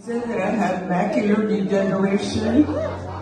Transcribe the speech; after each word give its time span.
said 0.00 0.24
that 0.24 0.40
I 0.40 0.50
have 0.50 0.88
macular 0.88 1.48
degeneration 1.48 2.66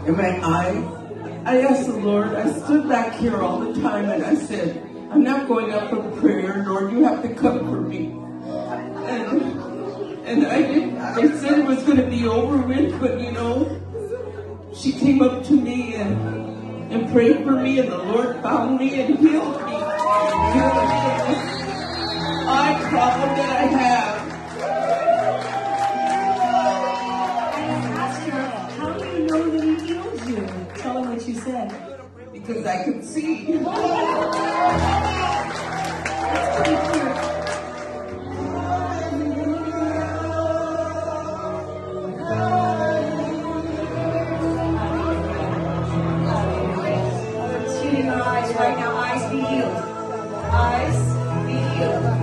in 0.06 0.16
my 0.16 0.40
eye. 0.42 1.42
I 1.44 1.60
asked 1.60 1.86
the 1.86 1.98
Lord, 1.98 2.28
I 2.28 2.50
stood 2.52 2.88
back 2.88 3.16
here 3.16 3.36
all 3.36 3.60
the 3.60 3.78
time 3.82 4.08
and 4.08 4.24
I 4.24 4.34
said, 4.34 4.82
I'm 5.10 5.22
not 5.22 5.46
going 5.46 5.72
up 5.72 5.90
for 5.90 6.02
prayer, 6.20 6.64
Lord, 6.66 6.90
you 6.90 7.04
have 7.04 7.22
to 7.22 7.34
come 7.34 7.58
for 7.68 7.82
me. 7.82 8.16
And, 8.46 9.42
and 10.24 10.46
I 10.46 10.62
did, 10.62 10.94
they 11.16 11.36
said 11.38 11.58
it 11.58 11.66
was 11.66 11.82
going 11.82 11.98
to 11.98 12.06
be 12.06 12.26
over 12.26 12.56
with, 12.56 12.98
but 12.98 13.20
you 13.20 13.32
know, 13.32 13.80
she 14.74 14.92
came 14.92 15.20
up 15.20 15.44
to 15.44 15.52
me 15.52 15.96
and, 15.96 16.90
and 16.90 17.12
prayed 17.12 17.44
for 17.44 17.60
me 17.60 17.78
and 17.78 17.92
the 17.92 17.98
Lord 17.98 18.42
found 18.42 18.78
me 18.78 19.02
and 19.02 19.18
healed 19.18 19.66
me. 19.66 19.72
Healed 19.72 20.83
said. 31.44 31.68
Because 32.32 32.66
I 32.66 32.84
could 32.84 33.04
see. 33.04 33.58
Right 48.56 48.78
now. 48.78 48.96
Eyes 48.96 49.30
be 49.32 49.40
healed. 49.40 49.76
Eyes 50.52 50.98
be 51.46 51.56
healed. 51.74 52.13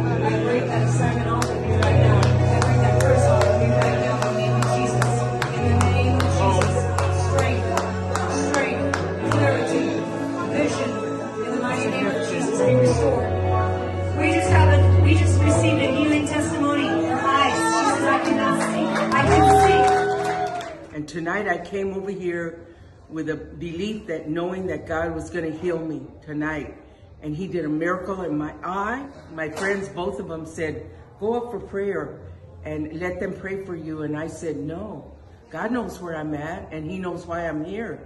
Tonight 21.11 21.47
I 21.47 21.57
came 21.57 21.93
over 21.93 22.09
here 22.09 22.65
with 23.09 23.29
a 23.29 23.35
belief 23.35 24.07
that 24.07 24.29
knowing 24.29 24.65
that 24.67 24.87
God 24.87 25.13
was 25.13 25.29
going 25.29 25.51
to 25.51 25.57
heal 25.59 25.77
me 25.77 26.01
tonight. 26.25 26.77
And 27.21 27.35
he 27.35 27.47
did 27.47 27.65
a 27.65 27.69
miracle 27.69 28.21
in 28.21 28.37
my 28.37 28.53
eye. 28.63 29.05
My 29.33 29.49
friends, 29.49 29.89
both 29.89 30.19
of 30.19 30.29
them 30.29 30.45
said, 30.45 30.89
go 31.19 31.35
up 31.35 31.51
for 31.51 31.59
prayer 31.59 32.21
and 32.63 32.99
let 32.99 33.19
them 33.19 33.33
pray 33.33 33.65
for 33.65 33.75
you. 33.75 34.03
And 34.03 34.17
I 34.17 34.27
said, 34.27 34.55
no, 34.55 35.13
God 35.49 35.71
knows 35.71 35.99
where 35.99 36.15
I'm 36.15 36.33
at 36.33 36.71
and 36.71 36.89
he 36.89 36.97
knows 36.97 37.25
why 37.25 37.47
I'm 37.47 37.65
here. 37.65 37.99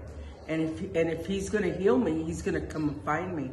And 0.47 0.61
if, 0.61 0.79
and 0.95 1.09
if 1.09 1.27
he's 1.27 1.49
going 1.49 1.63
to 1.63 1.77
heal 1.77 1.97
me, 1.97 2.23
he's 2.23 2.41
going 2.41 2.59
to 2.59 2.67
come 2.67 2.89
and 2.89 3.01
find 3.03 3.35
me. 3.35 3.51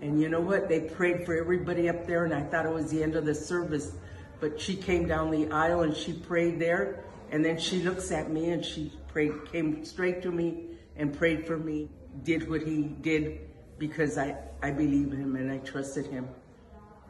And 0.00 0.20
you 0.20 0.28
know 0.28 0.40
what? 0.40 0.68
They 0.68 0.80
prayed 0.80 1.24
for 1.24 1.34
everybody 1.34 1.88
up 1.88 2.06
there, 2.06 2.26
and 2.26 2.34
I 2.34 2.42
thought 2.42 2.66
it 2.66 2.72
was 2.72 2.90
the 2.90 3.02
end 3.02 3.16
of 3.16 3.24
the 3.24 3.34
service. 3.34 3.92
But 4.38 4.60
she 4.60 4.76
came 4.76 5.08
down 5.08 5.30
the 5.30 5.50
aisle 5.50 5.80
and 5.82 5.96
she 5.96 6.12
prayed 6.12 6.58
there, 6.58 7.04
and 7.34 7.44
then 7.44 7.58
she 7.58 7.80
looks 7.80 8.12
at 8.12 8.30
me 8.30 8.50
and 8.50 8.64
she 8.64 8.92
prayed, 9.08 9.32
came 9.50 9.84
straight 9.84 10.22
to 10.22 10.30
me 10.30 10.66
and 10.96 11.12
prayed 11.12 11.44
for 11.48 11.56
me. 11.58 11.88
Did 12.22 12.48
what 12.48 12.62
he 12.62 12.84
did 12.84 13.40
because 13.76 14.16
I 14.16 14.36
I 14.62 14.70
believe 14.70 15.10
him 15.10 15.34
and 15.34 15.50
I 15.50 15.58
trusted 15.58 16.06
him. 16.06 16.28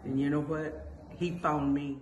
And 0.02 0.18
you 0.18 0.30
know 0.30 0.40
what? 0.40 0.88
He 1.18 1.38
found 1.42 1.74
me. 1.74 1.98